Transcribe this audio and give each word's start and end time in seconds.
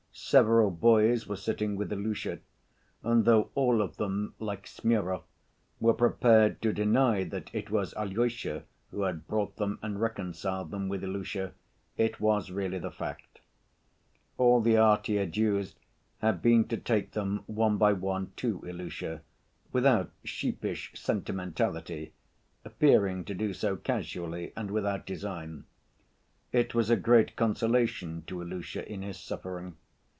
Several 0.13 0.71
boys 0.71 1.25
were 1.27 1.37
sitting 1.37 1.75
with 1.77 1.91
Ilusha, 1.91 2.39
and 3.01 3.23
though 3.25 3.49
all 3.55 3.81
of 3.81 3.95
them, 3.97 4.33
like 4.39 4.67
Smurov, 4.67 5.23
were 5.79 5.93
prepared 5.93 6.61
to 6.61 6.71
deny 6.73 7.23
that 7.23 7.49
it 7.53 7.69
was 7.69 7.93
Alyosha 7.95 8.63
who 8.91 9.03
had 9.03 9.25
brought 9.27 9.55
them 9.55 9.79
and 9.81 9.99
reconciled 10.01 10.69
them 10.71 10.87
with 10.89 11.03
Ilusha, 11.03 11.53
it 11.97 12.19
was 12.19 12.51
really 12.51 12.77
the 12.77 12.91
fact. 12.91 13.39
All 14.37 14.59
the 14.61 14.77
art 14.77 15.07
he 15.07 15.15
had 15.15 15.35
used 15.37 15.77
had 16.19 16.41
been 16.41 16.65
to 16.67 16.77
take 16.77 17.11
them, 17.11 17.43
one 17.47 17.77
by 17.77 17.91
one, 17.93 18.31
to 18.37 18.61
Ilusha, 18.61 19.21
without 19.73 20.11
"sheepish 20.25 20.91
sentimentality," 20.93 22.11
appearing 22.65 23.23
to 23.25 23.33
do 23.33 23.53
so 23.53 23.75
casually 23.77 24.51
and 24.57 24.71
without 24.71 25.05
design. 25.05 25.65
It 26.53 26.75
was 26.75 26.89
a 26.89 26.97
great 26.97 27.35
consolation 27.37 28.23
to 28.27 28.41
Ilusha 28.41 28.85
in 28.87 29.01
his 29.03 29.17
suffering. 29.19 29.75